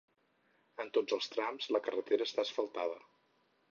[0.85, 3.03] En tots els trams la carretera està asfaltada.